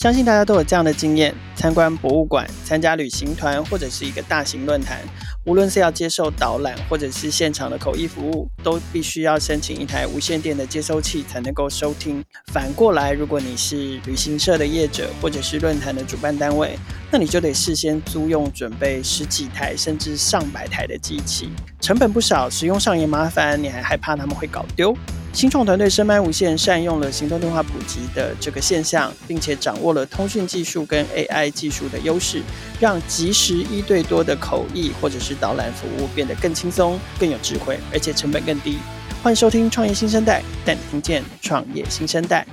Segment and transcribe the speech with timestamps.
[0.00, 4.98] 相信大家都有这样的经验：参观博物馆、参加旅行团或者是一个大型论坛，
[5.44, 12.24] 无论是要接受导览或者是现场的口译服务，都必须要申请一台无线电的接收器才能够收听。
[12.50, 16.78] 反过来，如果你是旅行社的业者或者是论坛的主办单位，
[17.10, 24.96] 那你就得事先租用准备十几台甚至上百台的机器，成本不少，使用上也麻烦，你还害怕他们会搞丢。
[25.32, 32.42] 新创团队深麦无线善用了行动电话普及的这个现象，并且掌握了通讯技术跟 AI 技术的优势，
[32.80, 38.78] 让即时一对多的口译或者是导览服务变得更轻松、更有智慧，而且成本更低。
[39.22, 42.44] 欢迎收听创业新生代，带你听见创业新生代。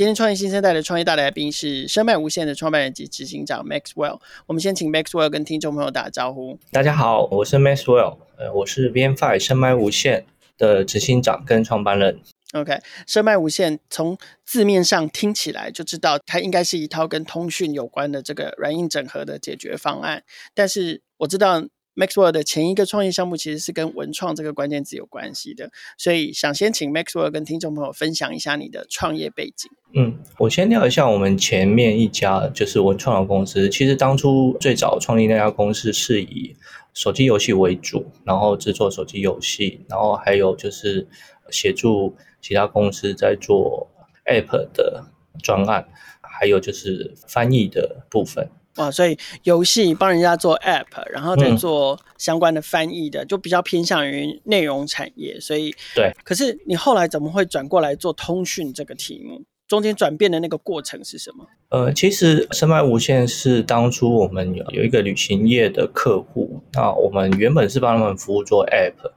[0.00, 4.18] 今天创业新生代的创业大来宾是声麦无限的创办人及执行长 Maxwell。
[4.46, 6.58] 我们先请 Maxwell 跟听众朋友打个招呼。
[6.72, 10.24] 大家好，我是 Maxwell，呃，我是 VNFi 声麦无限
[10.56, 12.18] 的执行长跟创办人。
[12.54, 20.22] OK，声麦无限从字面上听起来就知道它应该是一套跟通讯有关的这个软硬整合的解决方案，
[20.54, 21.62] 但是我知道。
[22.00, 29.70] Maxwell 的前一个创业项目其实是跟文创这个关键字有关系的，所以想先请 Maxwell 跟听众朋友分享一下你的创业背景。
[29.92, 33.68] 嗯，我先聊一下我们前面一家就是文创的公司。
[33.68, 36.56] 其实当初最早创立那家公司是以
[36.94, 41.06] 手机游戏为主，然后制作手机游戏，然后还有就是
[41.50, 43.90] 协助其他公司在做
[44.24, 45.04] App 的
[45.42, 45.86] 专案，
[46.22, 48.48] 还有就是翻译的部分。
[48.76, 55.38] 哇，所以游戏帮人家做 App，然后再做相关的翻译的，嗯、就比较偏向于内容产业。
[55.40, 59.42] 所以对，可是你后来怎么会转过来做通讯这个题目？
[59.66, 61.46] 中间转变的那个过程是什么？
[61.68, 69.12] 呃，其实深麦无线是当初我们有有一个旅行业的客户，那我们原本是帮他们服务做 App，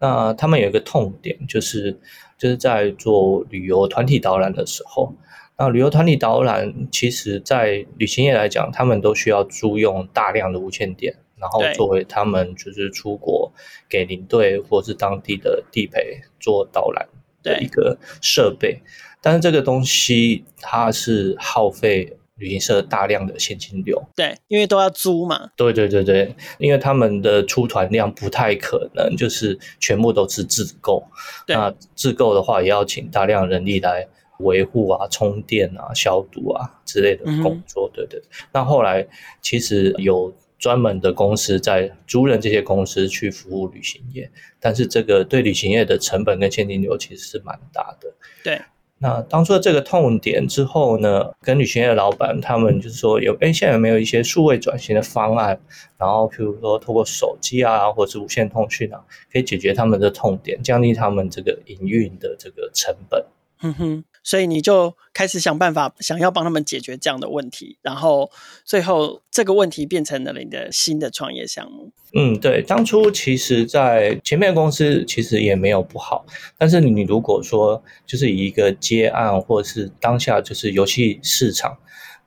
[0.00, 1.98] 那他们有一个痛点，就是
[2.36, 5.14] 就是在做旅游团体导览的时候。
[5.60, 13.52] 那旅游团体导览，其实在旅行业来讲，他们都需要租用大量的无线电，然后作为他们就是出国
[13.88, 17.08] 给领队或是当地的地陪做导览
[17.42, 18.80] 的一个设备。
[19.20, 24.00] 但是这个东西它是耗费旅行社大量的现金流。
[24.14, 25.50] 对，因为都要租嘛。
[25.56, 31.02] 对对对对，因为他们的出团量不太可能就是全部都是自购。
[31.48, 34.06] 那自购的话，也要请大量人力来。
[34.38, 38.22] 维护啊、充电啊、消毒啊之类的工作，嗯、对对。
[38.52, 39.06] 那后来
[39.40, 48.12] 其实有专门的公司在租赁这些公司去服务旅行业，但是这个对旅行业的成本跟现金流其实是蛮大的。
[48.42, 48.60] 对。
[49.00, 55.60] 那当初这个痛点之后呢，跟旅行业的老板他们就是说有，哎，现在有没有一些数位转型的方案？
[55.96, 59.00] 然后譬如说透过手机啊，或者是无线通讯啊，
[59.32, 63.24] 可以解决他们的痛点，降低他们这个营运的这个成本。
[63.62, 64.04] 嗯哼。
[64.28, 68.30] 所以你就开始想办法，想要帮他们解决这样的问题，然后
[68.62, 71.90] 最后这个问题变成了你的新的创业项目。
[72.12, 76.26] 嗯，对，当初其实，在前面公司其实也没有不好，
[76.58, 81.78] 但是你如果说就是以一个接案或者是当下就是游戏市场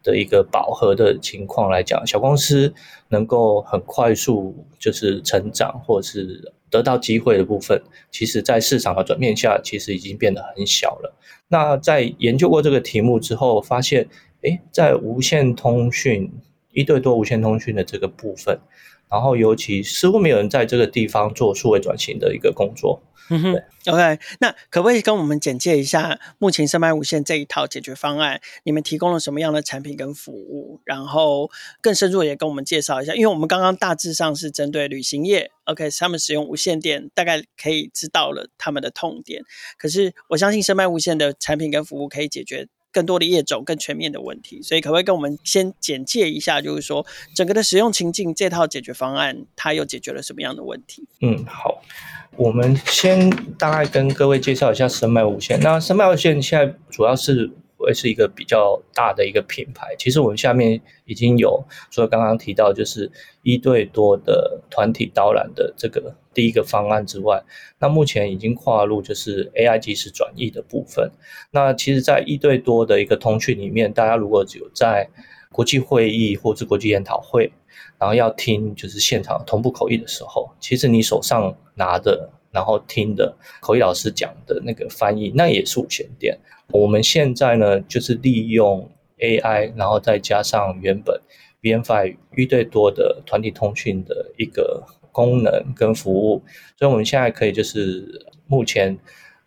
[0.02, 2.74] 的一个饱和的情况来讲，小公司
[3.10, 7.80] 能够很快速就是成长或是得到机会的部分，
[8.10, 11.16] 其实在市场的转变下，其实已经变得很小了。
[11.52, 14.08] 那在研究过这个题目之后，发现，
[14.42, 16.32] 诶，在无线通讯
[16.72, 18.58] 一对多无线通讯的这个部分，
[19.10, 23.02] 然后尤其似乎没有人在这个地方做数位转型的一个工作。
[23.32, 28.42] 嗯哼，OK，那可不可以跟我们简介一下目前深麦无线这一套解决方案？
[28.64, 30.82] 你们提供了什么样的产品跟服务？
[30.84, 31.50] 然后
[31.80, 39.42] 更深入也跟我们介绍一下，因为我们刚刚大致上是针对旅行业，OK，他们使用无线电，大概可以知道了他们的痛点。
[39.78, 44.62] 可是我相信深麦无线的产品跟服务可以解决更多的业种、更全面的问题。
[44.62, 51.08] 所以可不可以跟我们先简介一下，就是说整个的使用情境，这套解决方案它又解决了什么样的问题？
[51.22, 51.82] 嗯，好。
[52.38, 55.60] 我们先大概跟各位介绍一下声麦无线。
[55.60, 59.94] 那声麦无线现在主要是会是一个比较大的一个品牌。
[60.00, 63.12] 其实我们下面已经有，除了刚刚提到就是
[63.44, 67.44] 一对多的团体导览的这个第一个方案之外，
[67.80, 71.12] 那目前已经跨入就是 AI 即时转译的部分。
[71.52, 75.10] 那其实，在一对多的一个通讯里面，大家如果只有在
[75.52, 77.52] 国际会议或是国际研讨会，
[78.00, 86.38] 然后要听就是现场同步口译的时候，其实你手上拿的，然后听的口译老师讲的那个翻译，那也是无线电。
[86.70, 88.90] 我们现在呢，就是利用
[89.20, 91.20] AI，然后再加上原本
[91.62, 96.44] VNFi 一对多的团体通讯的一个功能跟服务，
[96.78, 98.98] 所以我们现在可以就是目前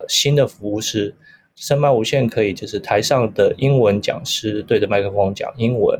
[0.07, 1.15] 新的服务是
[1.55, 5.99] 声麦无线可以就是台上的英文讲师对着麦克风讲英文，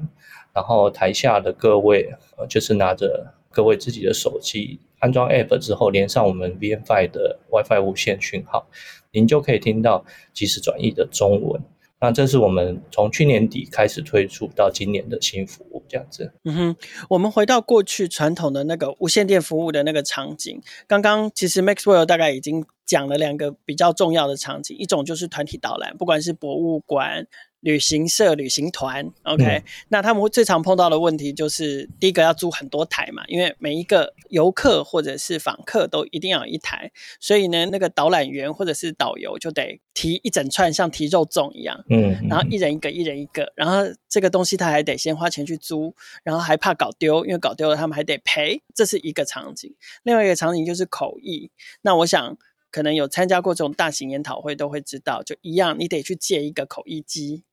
[0.53, 2.13] 然后台下的各位
[2.50, 8.67] 就是拿着各位自己的手机安装 App 之后连上我们 VM5 的 WiFi 无线讯号，
[9.12, 10.03] 您就可以听到
[10.33, 11.62] 即时转译的中文。
[12.00, 16.33] 那这是我们从去年底开始推出到今年的新服务，这样子。
[16.44, 16.75] 嗯哼，
[17.09, 27.27] 我们回到过去传统的那个无线电服务的那个场景，刚刚其实 Maxwell 大概已经讲了两个比较重要的场景，一种就是团体导览，不管是博物馆。
[27.65, 49.73] 旅行社、旅行团，OK，嗯，那他们最常碰到的问题就是，第一个要租很多台嘛，因为每一个游客或者是访客都一定要有一台，所以呢，那个导览员或者是导游就得提一整串，像提肉粽一样，嗯，然后一人一个，一人一个，然后这个东西他还得先花钱去租，然后还怕搞丢，因为搞丢了他们还得赔，这是一个场景。
[50.03, 51.50] 另外一个场景就是口译，
[51.81, 52.38] 那我想
[52.69, 57.44] 可能有参加过这种大型研讨会都会知道，就一样，你得去借一个口译机。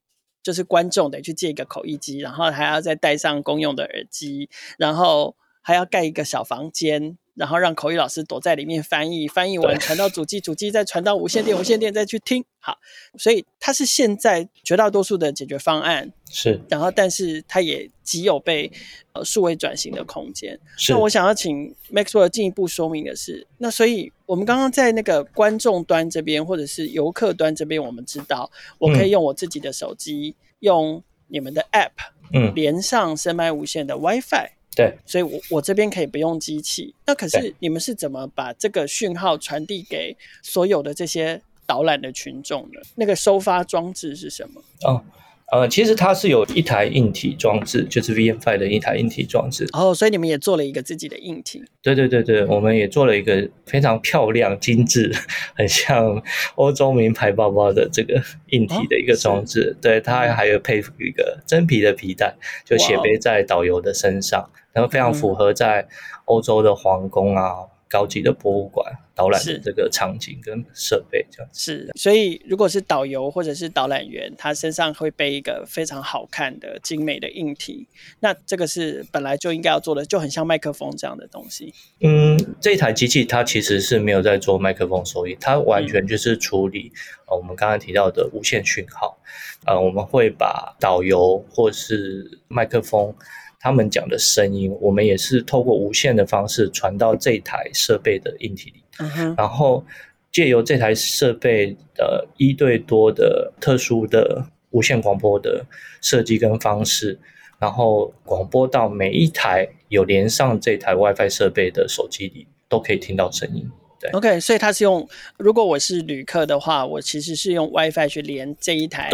[0.42, 4.48] 就是观众得去借一个口译机，然后还要再带上公用的耳机，
[4.78, 12.44] 然后还要盖一个小房间，然后让口语老师躲在里面翻译，翻译完传到主机，主机再传到无线电，无线电再去听。
[12.58, 12.79] 好，
[13.19, 18.70] 所以它是现在绝大多数的解决方案是，然后但是它也极有被
[19.14, 20.58] 呃数位转型的空间。
[20.88, 28.49] 那我想要请 Maxwell 进一步说明的是，那所以我们刚刚在那个观众端这边或者是游客端这边，我们知道
[28.79, 31.90] 我可以用我自己的手机，嗯、用你们的 App，
[32.32, 34.50] 嗯，连上深麦无线的 WiFi。
[34.74, 36.94] 对，所以我，我我这边可以不用机器。
[37.06, 42.82] 那可是你们是怎么把这个讯号传递给所有的这些导览的群众的？
[42.96, 44.62] 那个收发装置是什么？
[44.84, 45.04] 哦。
[45.52, 49.69] 呃，其实它是有一台硬体装置，就是 VM5 的一台硬体装置。
[49.74, 51.62] 哦，所以你们也做了一个自己的硬体。
[51.82, 55.14] 对对对对，我们也做了一个非常漂亮、精致，
[55.54, 56.22] 很像
[56.54, 58.14] 欧洲名牌包包的这个
[58.46, 59.76] 硬体的一个装置。
[59.76, 62.34] 哦、对，它还还有配一个真皮的皮带，
[62.64, 65.86] 就斜背在导游的身上，然后非常符合在
[66.24, 67.69] 欧洲的皇宫啊。
[67.92, 77.86] 高级的博物馆导览的这个场景跟设备这样子是，所以如果是导游或者是导览员，他身上会背一个非常好看的精美的硬体，
[78.20, 81.74] 那这个是本来就应该要做的，就很像麦克风这样的东西。
[82.00, 86.96] 嗯，这台机器它其实是没有在做麦克风收音，它完全就是处理、嗯
[87.28, 89.19] 呃、我们刚刚提到的无线讯号。
[89.66, 93.14] 呃，我们会把导游或是麦克风。
[93.62, 99.38] 他们讲的声音，我们也是透过无线的方式传到这台设备的硬体里，uh -huh.
[99.38, 99.84] 然后
[100.32, 105.64] 借由这台设备的一对多的特殊的无线广播的
[106.00, 107.16] 设计跟方式，
[107.60, 113.70] 然后广播到每一台有连上这台 WiFi 设备的手机里，都可以听到声音。
[114.00, 119.08] 对，OK，所以它是用，如果我是旅客的话，我其实是用 WiFi 去连这一台。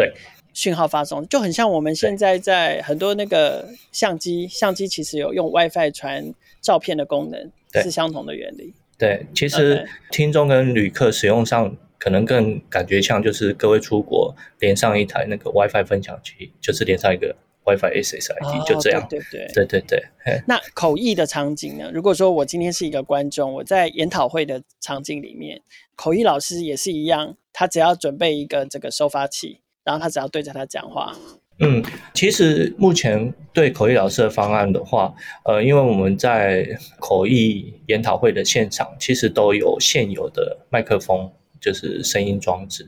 [0.58, 0.68] 对。
[0.68, 8.74] 讯号发送就很像我们现在在很多那个相机，相机其实有用 WiFi 传照片的功能，是相同的原理。
[8.98, 19.06] 对，其实听众跟旅客使用上可能更感觉像，就是各位出国连上一台那个 WiFi 分享机，就是连上一个 WiFi SSID，就这样。
[19.08, 20.42] 对对对对对。
[20.48, 21.88] 那口译的场景呢？
[21.94, 25.62] 如果说我今天是一个观众，我在研讨会的场景里面，
[25.94, 29.60] 口译老师也是一样，他只要准备一个这个收发器。
[29.88, 31.16] 然后他只要对着他讲话。
[31.60, 35.14] 嗯，其实目前对口译老师的方案的话，
[35.46, 42.86] 呃，因为我们在口译研讨会的现场，其实都有现有的麦克风，就是声音装置。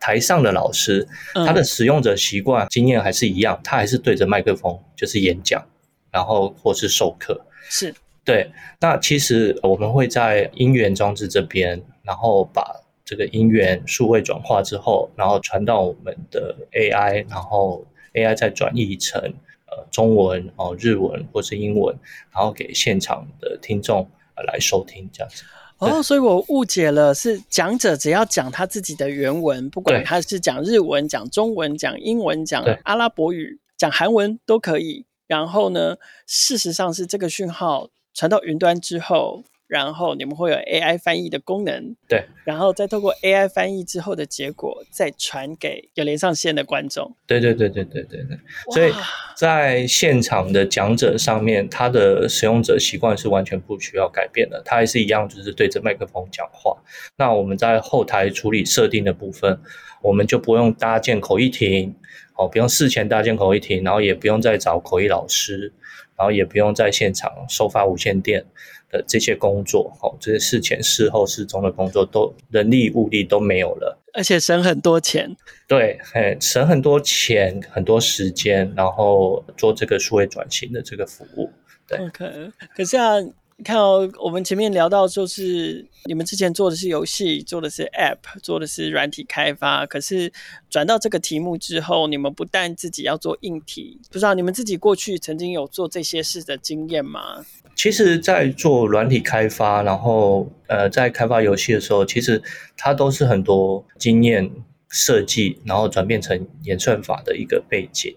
[0.00, 5.64] 台上的老师，他的使用者习惯经验还是一样，他还是对着麦克风，就是演讲，
[6.10, 7.40] 然后或是授课。
[7.68, 8.50] 是，对。
[8.80, 12.82] 那其实我们会在音源装置这边，然后把。
[13.10, 19.20] 这个音源数位转化之后，然后传到我们的 AI，然后 AI 再转译成
[19.66, 21.92] 呃中文哦、日文或是英文，
[22.32, 24.08] 然后给现场的听众
[24.46, 25.42] 来收听这样子。
[25.78, 35.04] 哦，所以我误解了，是讲者只要讲他自己的原文，不管他是讲日文、讲中文、讲英文、讲阿拉伯语、讲韩文都可以。
[35.26, 35.96] 然后呢，
[36.28, 39.42] 事实上是这个讯号传到云端之后。
[39.70, 47.14] 然后你们会有 AI 翻译的功能，对，然后再透过 AI 翻译之后的结果，再传给有连上线的观众。
[47.24, 48.36] 对对对对对对对。
[48.72, 48.92] 所以
[49.36, 56.76] 在现场的讲者上面，他的使用者习惯是完全不需要改变的，他还是一样，就是对着麦克风讲话。
[57.16, 59.60] 那我们在后台处理设定的部分，
[60.02, 61.94] 我们就不用搭建口译亭，
[62.36, 65.72] 哦，不用事前搭建口译亭，然后也不用再找口译老师，
[66.16, 68.44] 然后也不用在现场收发无线电。
[68.90, 73.98] 的这些工作，哦，这些事前、事后、事中的工作，都人力物力都没有了。
[74.12, 75.36] 而且省很多钱。
[75.68, 81.50] 对，很，省很多钱，很多时间，然后做这个数位转型的这个服务。
[81.86, 82.50] 对，OK。
[82.76, 83.14] 可是啊。
[83.62, 89.86] 看哦，我们前面聊到，就是你们之前做的是游戏，做的是 App，做的是软体开发。
[89.86, 90.32] 可是
[90.68, 97.44] 转到这个题目之后，你们不但自己要做硬体，不知道你们自己过去曾经有做这些事的经验吗？
[97.76, 102.42] 其实，在做软体开发，然后呃，在开发游戏的时候，其实
[102.76, 104.50] 它都是很多经验
[104.88, 108.14] 设计，然后转变成演算法的一个背景。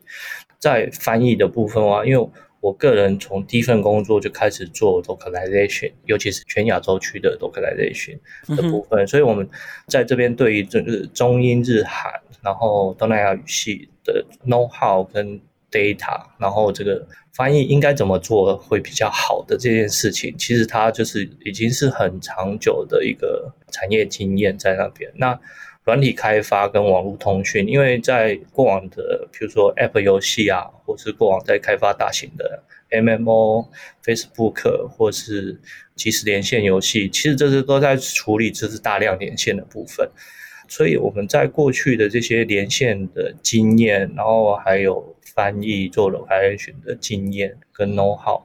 [0.59, 2.29] 在翻译的部分啊，因为
[2.63, 8.17] 我个人从第一份工作就开始做 localization，尤其是全亚洲区的 localization
[8.55, 9.46] 的部分，嗯、所以我们
[9.88, 12.10] 在这边对于这个中英日韩，
[12.41, 15.38] 然后东南亚语系的 know how 跟
[15.70, 25.12] data，然后这个翻译应该怎么做会比较好的这件事情，其实它就是已经是很长久的一个产业经验在那边。
[25.15, 25.38] 那
[25.83, 33.67] 软体开发跟网络通讯，因为在过往的，比如说 App 游戏啊，或是过往在开发大型的 MMO、
[34.03, 35.59] Facebook 或是
[35.95, 40.09] 即时连线游戏，其实这些都在处理这是大量连线的部分。
[40.69, 48.41] 所以我们在过去的这些连线的经验，然后还有翻译做 localization 的经验跟 know how，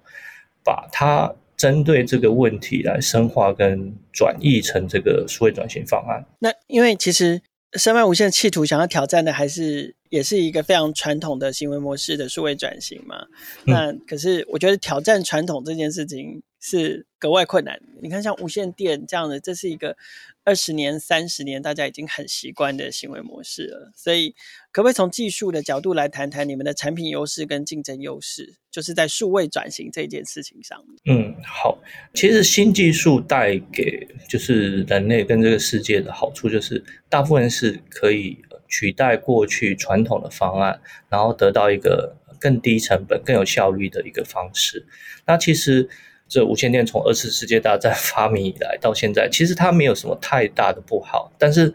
[0.64, 1.32] 把它。
[1.58, 6.24] 针对这个问题来深化跟转译成这个数位转型方案。
[6.38, 13.26] 那因为其实声麦无限企图想要挑战的还是也是一个非常传统的行为模式的数位转型嘛。
[13.64, 17.80] 嗯、那可是我觉得挑战传统这件事情是格外困难。
[18.02, 19.96] 你看像无线电这样的，这是一个
[20.44, 23.92] 二十年、三十年大家已经很习惯的行为模式了。
[23.96, 24.34] 所以
[24.72, 28.56] 可不可以从技术的角度来谈谈你们的产品优势跟竞争优势？
[28.70, 30.84] 就是在数位转型这件事情上。
[31.06, 31.78] 嗯，好，
[32.14, 38.38] 其实新技术带给就是人类跟这个世界的好处，就是大部分是可以
[38.68, 44.86] 取代过去传统的方案，然后得到一个更低成本、更有效率的一个方式。
[45.26, 45.88] 那其实
[46.28, 51.72] 这无线电从二次世界大战 发明以来到现在，其实它没有什么太大的不好，但是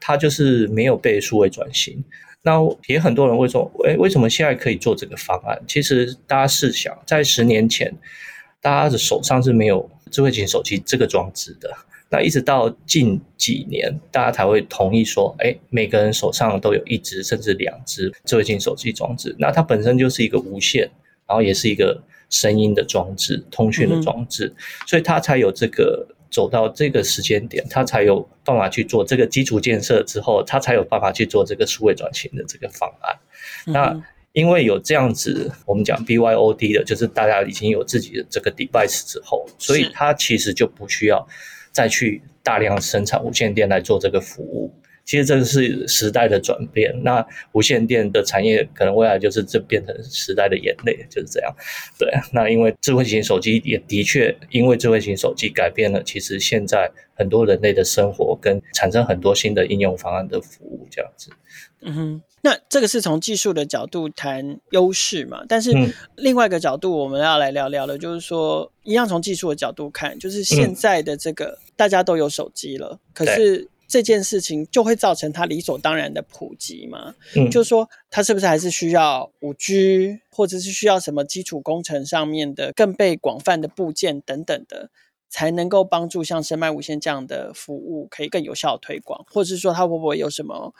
[0.00, 2.02] 它就是没有被数位转型。
[2.42, 5.60] 那也很多人会说，诶，为什么现在可以做这个方案？
[5.68, 7.94] 其实大家试想，在十年前，
[8.62, 11.70] 大家的手上是没有智慧型手机这个装置的。
[12.08, 19.36] 那一直到近几年，大家才会同意说，诶，每个人手上都有一只甚至两只智慧型手机装置。
[19.38, 20.90] 那它本身就是一个无线，
[21.28, 24.56] 然后也是一个声音的装置、通讯的装置，嗯、
[24.86, 26.06] 所以它才有这个。
[26.32, 33.18] 走到这个时间点，他才有办法去做这个基础建设之后，他才有办法去做这个数位转型的这个方案。
[33.66, 41.26] 那因为有这样子，我们讲 BYOD 的，就是大家已经有自己的这个 device 之后，所以它其实就不需要
[41.72, 44.72] 再去大量生产无线电来做这个服务。
[45.10, 51.52] 其实这个是时代的转变，那无线电的产业可能未来就是这变成时代的眼泪，就是这样。
[51.98, 61.32] 对，那因为智慧型手机也的确因为智慧型手机改变了，其实现在很多人类的生活跟产生很多新的应用方案的服务这样子。
[61.80, 65.44] 嗯哼，那这个是从技术的角度谈优势嘛？
[65.48, 65.72] 但是
[66.14, 73.66] 另外一个角度我们要来聊聊的，就是说一样从技术的角度看，就是现在的这个大家都有手机了，可是。
[73.90, 77.12] 这件事情就会造成它理所当然的普及嘛？
[77.34, 84.90] 嗯，就是说它是不是还是需要五 G，或者是需要什么基础工程上面的更被广泛的部件等等的，
[85.28, 90.72] 才能够帮助像深麦无线这样的服务可以更有效的推广，或者是说它会不会有什么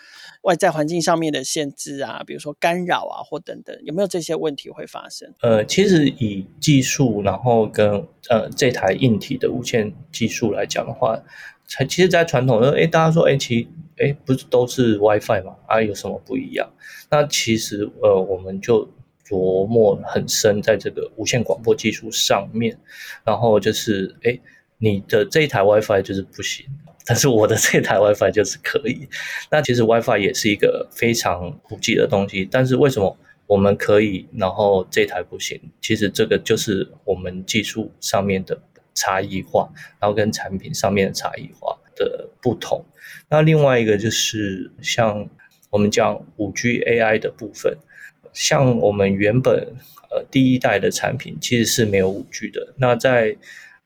[0.43, 2.23] 外在环境上面的限制啊？
[2.25, 5.35] 比如说干扰啊，或等等，有没有这些问题会发生？
[5.43, 11.21] 呃，其实以技术，然后跟呃这台硬体的无线技术来讲的话。
[11.71, 15.55] 才其实，在传统的，哎，大家说，哎，其，哎，不是都是 WiFi 吗？
[15.69, 16.69] 啊，有什么不一样？
[17.09, 18.85] 那其实，呃，我们就
[19.25, 22.77] 琢磨很深，在这个无线广播技术上面，
[23.25, 24.37] 然后就是，哎，
[24.79, 26.67] 你的这一台 WiFi 就是不行，
[27.07, 29.09] 但是我的这台 WiFi 就是可以。
[29.49, 35.61] 那其实 WiFi 也是一个非常普及的东西，但是为什么我们可以，然后这台不行？
[35.81, 38.61] 其实这个就是我们技术上面的。
[39.01, 42.85] 差异化，然后跟产品上面的差异化的不同。
[43.31, 45.29] 那另外一个就是像
[45.71, 47.79] 我们讲五 G AI 的部分，
[48.33, 49.55] 像我们原本
[50.11, 52.75] 呃第一代的产品其实是没有五 G 的。
[52.77, 53.37] 那在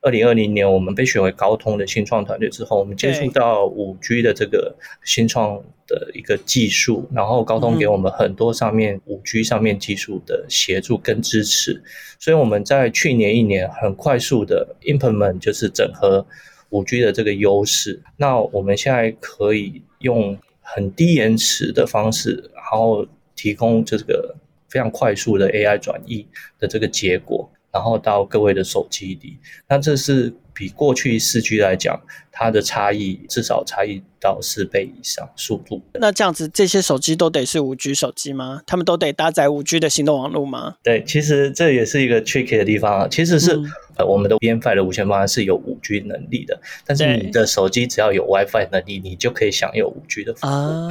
[0.05, 5.57] 二零二零年，我们被选为高通的新创团队之后，我们接触到五 G 的这个新创
[5.87, 11.83] 的一个技术，然后高通给我们很多上面五 G 上面技术的协助跟支持，
[12.19, 16.27] 所以我们在去年一年很快速的 implement 就是整合
[16.69, 18.03] 五 G 的这个优势。
[18.19, 24.37] 那我们现在可以用很低延迟的方式，然后提供这个
[24.69, 26.27] 非常快速的 AI 转译
[26.59, 29.37] 的这个结果，然后到各位的手机里。
[29.69, 35.83] 那这是比过去四 G 来讲，它的差异至少差异到四倍以上速度。
[35.95, 38.63] 那这样子，这些手机都得是五 G 手机吗？
[38.67, 40.77] 他们都得搭载五 G 的行动网络吗？
[40.83, 43.09] 对，其实这也是一个 tricky 的地方啊。
[43.11, 50.51] 其实是、嗯、呃，我们的 WiFi 的无线方案是有五 G 能力的，但是你的手机只要有 WiFi 能力，你就可以享有五 G 的服务。
[50.51, 50.89] 啊，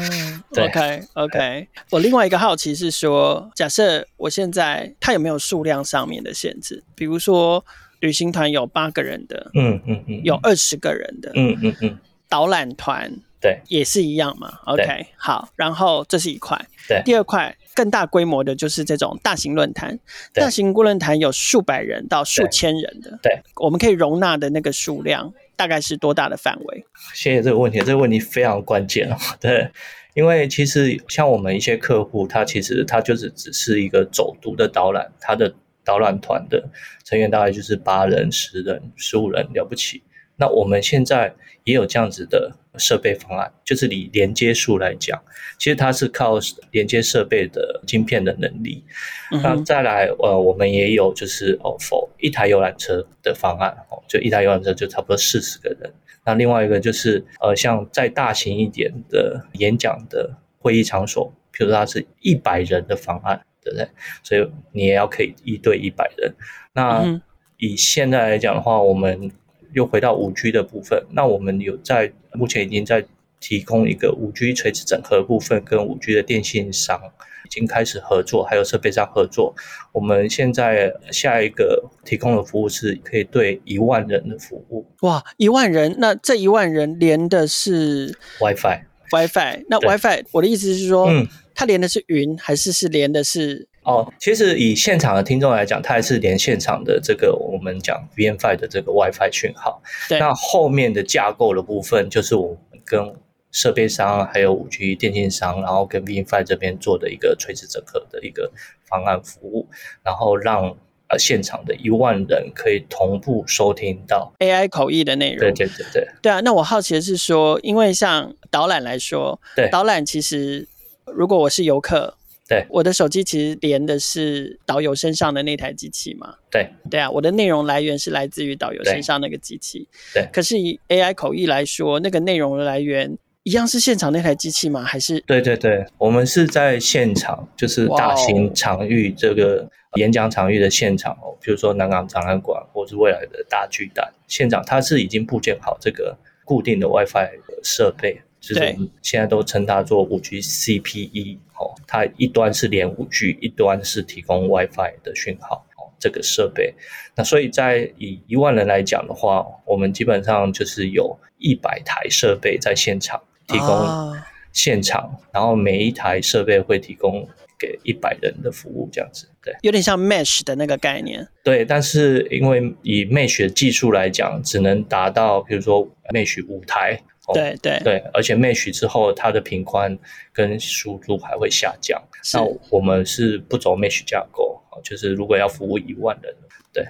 [0.53, 1.67] 对，OK OK。
[1.89, 6.83] 我另外一个好奇是说，假设我现在它有没有数量上面的限制？
[6.95, 7.65] 比如说
[8.03, 13.13] 旅行团有八个人的，嗯嗯嗯，有二十个人的，嗯嗯嗯，导览团。
[13.39, 14.59] 对，也是一样嘛。
[14.65, 16.57] OK，好，然后这是一块。
[16.87, 19.99] 对，第二块更大规模的就是这种大型论坛。
[20.33, 23.19] 大型论坛有数百人到数千人的。
[23.21, 26.85] 对，我们可以容纳的那个数量大概是多大的范围？
[27.13, 29.17] 谢谢这个问题，这个问题非常关键哦。
[29.41, 29.69] 对，
[30.13, 35.53] 因为其实像我们一些客户，他其实他就是只是一个走读的导览，他的
[35.83, 36.69] 导览团的
[37.03, 40.03] 成员大概就是八人、十人、十五人了不起。
[40.35, 45.21] 那我们现在也有这样子的设备方案，就是以连接数来讲，
[45.59, 46.39] 其实它是靠
[46.71, 48.83] 连接设备的晶片的能力。
[49.31, 55.93] 嗯、那再来，呃，我们也有就是哦，for 一台游览车的方案，哦，就一台游览车就差不多四十个人。
[56.25, 63.87] 那另外一个就是呃，像再大型一点的演讲的会议场所，比如说它是一百人的方案，对不对？
[64.23, 66.33] 所以你也要可以一对一百人。
[66.73, 67.21] 那
[67.57, 69.31] 以现在来讲的话，我们
[69.73, 73.05] 又回到五 G 的部分，那我们有在目前已经在
[73.39, 76.99] 提供一个五 G 垂直整合的部分，跟五 G 的电信商
[77.45, 79.53] 已经开始合作，还有设备商合作。
[79.91, 84.85] 我们现在下一个提供的服务是可以对一万人的服务。
[85.01, 93.67] 哇，一万人，那这一万人连的是 WiFi，WiFi，那 WiFi，我的意思是说，嗯，它连的是云，还是是连的是？
[93.83, 99.81] 哦，其实以现场的听众来讲，它还是连现场的这个我们讲 VNFi 的这个 WiFi 讯号。
[100.07, 100.19] 对。
[100.19, 103.13] 那后面的架构的部分，就是我们跟
[103.51, 108.51] 设备商还有五 G 电信商，然后跟 VNFi 这边做的一个垂直整合的一个
[108.85, 109.67] 方案服务，
[110.01, 110.75] 然后让
[111.09, 115.39] 呃现场的一万人可以同步收听到 AI 口译的内容。
[115.39, 116.07] 对对对对。
[116.21, 120.65] 对啊，那我好奇的是说，因为像导览来说，对导览其实
[121.05, 122.15] 如果我是游客。
[122.45, 126.35] 对，我的手机其实连的是导游身上的那台机器嘛。
[126.51, 129.87] 对，对啊，我的内容来源是来自于导游身上那个机器。
[130.13, 134.83] 对，可是以 AI 口译来说，那个内容的来源一样是现场那台机器吗？
[134.83, 135.21] 还是？
[135.21, 147.29] 对对对，我们是在现场，就是大型场域这个演讲场域的现场哦，比如说南港展览馆，或是未来的大巨蛋现场，它是已经布建好这个固定的 WiFi
[147.63, 148.21] 设备。
[148.45, 156.73] 就是我们现在都称它做五 G CPE 哦，它一端是连五 G，一端是提供 WiFi 的讯号哦，这个设备。
[157.15, 164.13] 那所以在以一万人来讲的话，我们基本上就是有一百台设备在现场提供
[164.51, 167.25] 现场，啊、然后每一台设备会提供
[167.57, 169.25] 给一百人的服务，这样子。
[169.41, 171.25] 对，有点像 Mesh 的那个概念。
[171.45, 176.99] 对，但是因为以 Mesh 的技术来讲，只能达到比如说 Mesh 五台。
[177.31, 179.97] 对对对，而且 Mesh 之后，它的频宽
[180.33, 182.01] 跟速度还会下降。
[182.33, 186.35] 那我们是不走 Mesh 架构，就是如果要服务一万人，
[186.73, 186.85] 对。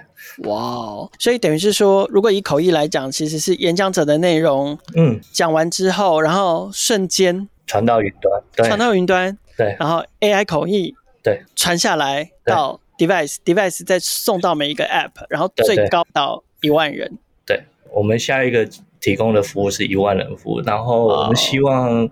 [0.48, 17.18] 哇哦，所以等于是说，如果以口译来讲，其实是演讲者的内容，嗯，讲完之后，然后瞬间传到云端，对，传到云端，对，然后 AI 口译，对，传下来到 device，device 再送到每一个 App，然后最高到一万人。
[17.46, 18.68] 对，我们下一个。
[19.04, 22.08] 提供的服务是一万人服务，然后我们希望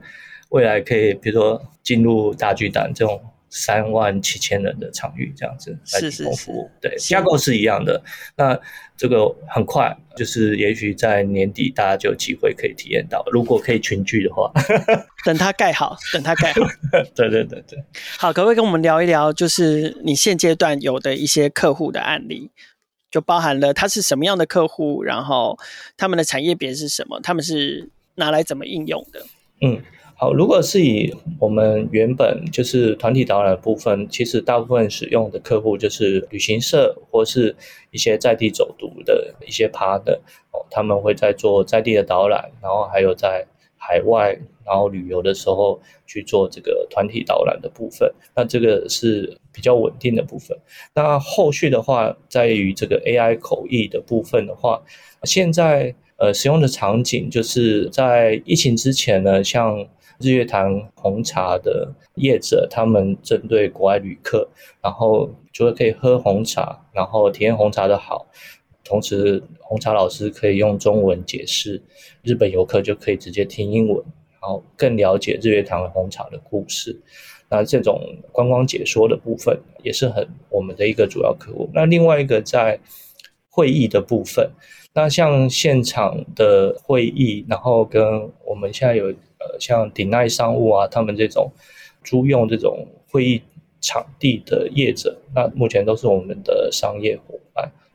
[0.50, 6.70] 未来可以，比如说进入大巨蛋这种三万七千人的场域，这样子来提供服务。
[6.83, 8.02] 是是是对，架构是一样的。
[8.37, 8.61] 那
[8.94, 14.52] 这个很快，就是也许在年底大家就有机会可以体验到，如果可以群聚的话
[15.24, 16.61] 等它盖好，等它盖好。
[17.14, 17.83] 对对对对。
[18.18, 22.50] 好，可不可以跟我们聊一聊，就是你现阶段有的一些客户的案例？
[23.12, 25.57] 就包含了他是什么样的客户，然后
[25.96, 29.22] 他们的产业别是什么，他们是拿来怎么应用的？
[29.61, 29.81] 嗯，
[30.16, 37.55] 好，如果是以我们原本就是团体导览部分，其实大部分使用的客户就是旅行社或是
[37.90, 40.18] 一些在地走读的一些 partner
[40.51, 43.46] 哦，他们会在做在地的导览，然后还有在
[43.82, 44.38] 海外。
[44.64, 50.56] 然后旅游的时候去做这个团体导览的部分，那这个是比较稳定的部分。
[50.94, 54.80] 那后续的话，在于这个 AI 口译的部分的话，
[55.24, 59.84] 现在呃使用的场景就是在疫情之前呢，像
[60.20, 64.48] 日月潭红茶的业者，他们针对国外旅客，
[64.80, 68.28] 然后除了可以喝红茶，然后体验红茶的好，
[68.84, 71.82] 同时红茶老师可以用中文解释，
[72.22, 74.04] 日本游客就可以直接听英文，
[74.40, 77.00] 然后更了解日月潭红茶的故事。
[77.48, 78.00] 那这种
[78.32, 81.68] 观光解说的部分也是很我们的一个主要客户。
[81.74, 82.80] 那另外一个在
[83.50, 84.50] 会议的部分，
[84.94, 88.02] 那像现场的会议，然后跟
[88.44, 91.52] 我们现在有呃像鼎奈商务啊，他们这种
[92.02, 93.42] 租用这种会议
[93.82, 97.38] 场地的业者，那目前都是我们的商业伙。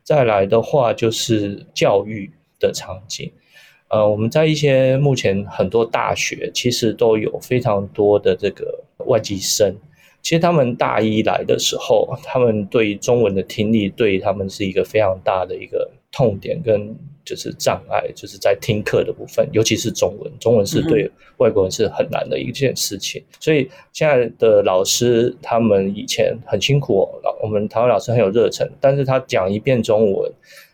[0.07, 3.29] 再来的话就是教育的场景。
[3.89, 9.75] 呃，我们在一些目前很多大学，其实都有非常多的这个外籍生。
[10.21, 16.95] 其实他们大一来的时候，他们对中文的听力，对他们是一个非常大的一个痛点跟
[17.27, 23.21] 就是障碍，就是在听课的部分，尤其是中文，中文是对外国人是很难的一件事情。
[23.21, 30.31] 嗯、所以现在的老师，他们以前很辛苦哦，我们台湾老师很有热忱，但是他讲一遍中文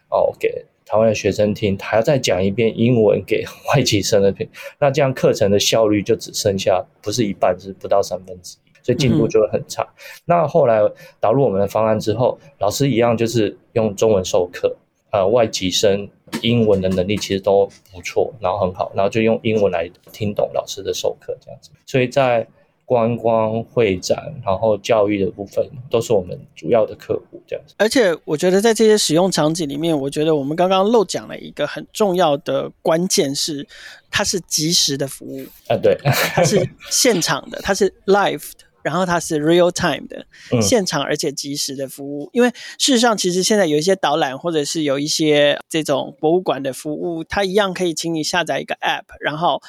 [0.10, 0.63] 哦给。
[0.86, 9.82] 台湾的学生听，还要再讲一遍英文给外籍生的听，那这样课程的效率就只剩下不是一半，是不到三分之一，所以进度就会很差。
[9.82, 10.82] 嗯、那后来
[11.20, 14.76] 导入我们的方案之后，老师一样就是用中文授课，
[15.12, 16.08] 呃，外籍生
[16.44, 22.48] 英文的能力其实都不错，然后很好，然后就用英文来听懂老师的授课这样子，所以在。
[22.86, 27.74] 观光会展，然后教育的部分都是我们主要的客户，这样子。
[27.78, 33.66] 而且我觉得在这些使用场景里面，我觉得我们刚刚漏讲了一个很重要的关键是，
[34.12, 40.26] 它是即时的服务啊，对，它是现场的，它是 live 的，然后它是 real time 的，
[40.62, 42.26] 现场而且及时的服务。
[42.26, 49.62] 嗯、因为事实上，其实现在有一些导览或者是有一些这种博物馆的服务，它一样可以请你下载一个 app，然后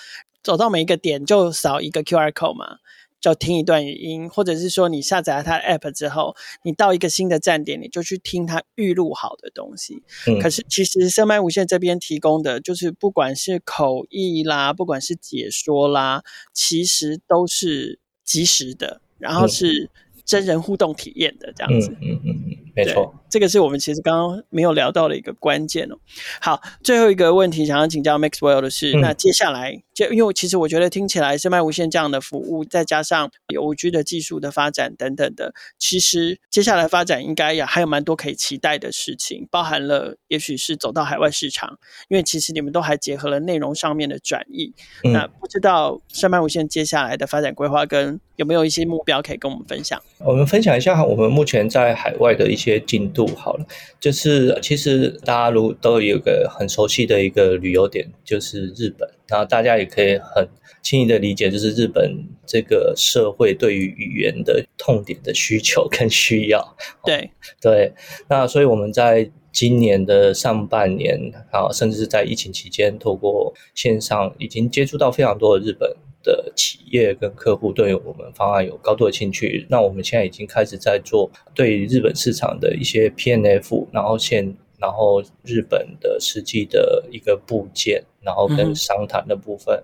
[0.42, 2.78] 走到每一个点就扫一个 QR code 嘛。
[3.20, 10.02] 就听一段语音，或者是说你下载了它的 app 之后，你到一个新的站点，你就去听它预录好的东西。
[10.26, 16.22] 嗯、可是其实声麦无线这边提供的，就是不管是口译啦，不管是解说啦，
[16.52, 19.88] 其实都是及时的，然后是
[20.24, 21.90] 真人互动体验的这样子。
[22.00, 23.14] 嗯嗯嗯嗯，没错。
[23.30, 25.96] 这个是我们其实刚刚没有聊到的一个关键哦。
[26.40, 44.72] 好，最后一个问题想要请教 Maxwell 的是，嗯、那接下来就因为其实我觉得听起来声麦无线这样的服务，再加上有五 G 的技术的发展等等的，其实接下来发展应该也还有蛮多可以期待的事情，包含了也许是走到海外市场，因为其实你们都还结合了内容上面的转译。
[45.02, 50.00] 嗯、那不知道声麦无线接下来的发展规划跟有没有一些目标可以跟我们分享？
[50.18, 53.26] 我们分享一下我们目前在海外的一些进度。
[53.36, 53.66] 好了，
[54.00, 59.08] 就是其实大家如都有个很熟悉的一个旅游点，就是日本。
[59.26, 60.46] 然后大家也可以很
[60.82, 66.76] 轻易的理解，就是日本这个社会对于语言的痛点的需求跟需要。
[67.04, 67.92] 对对，
[68.28, 75.90] 那所以我们在今年的上半年，啊，甚至是在疫情期间，透过线上已经接触到非常多的日本。
[76.24, 89.80] 的企业跟客户对我们方案有高度的兴趣，那我们现在已经开始在做对日本市场的一些 PNF，然后现然后日本的实际的一个部件，然后跟商谈的部分。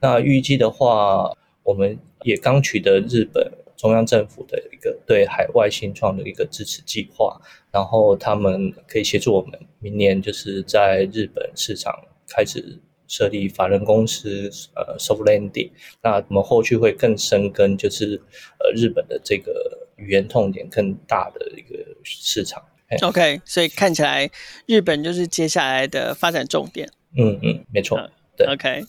[0.00, 11.94] 那预计的话，我们也刚取得日本中央政府的一个对海外新创的一个支持计划，然后他们可以协助我们明年就是在日本市场
[12.28, 12.80] 开始。
[13.08, 15.70] 设立法人公司，呃，soft landing，
[16.02, 18.20] 那我们后续会更深耕，就是
[18.58, 22.62] 呃日本的这个语言痛点更大的一个市场。
[23.02, 24.30] OK，所以看起来
[24.66, 26.88] 日本就是接下来的发展重点。
[27.16, 27.98] 嗯嗯，没错。
[27.98, 28.84] 嗯、对，OK，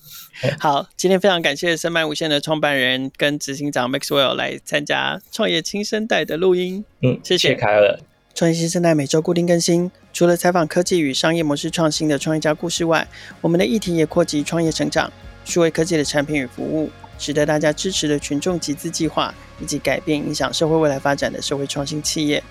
[0.60, 6.86] 好，今天非常感谢深麦无限的创办人跟执行长 Maxwell 来参加创业新生代的录音。
[7.02, 8.00] 嗯，谢谢凯尔。
[8.38, 13.08] 创业新生代每周固定更新，除了采访科技与商业模式创新的创业家故事外，
[13.42, 15.12] 我们的议题也扩及创业成长、
[15.44, 22.44] 数位科技的产品与服务，值得大家支持的群众集资计划，以及改变影响社会未来发展的社会创新企业。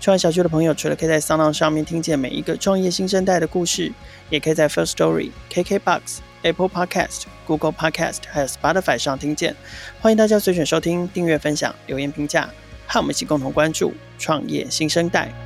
[0.00, 3.92] 创业小聚的朋友，除了可以在 SoundOn 上面听见每一个创业新生代的故事，
[4.30, 6.00] 也可以在 First Story、KKBox、
[6.40, 9.54] Apple Podcast、Google Podcast 还有 Spotify 上听见。
[10.00, 12.48] 欢迎大家随选收听、订阅、分享、留言、评价。
[12.86, 15.43] 和我们一起共同关注创业新生代。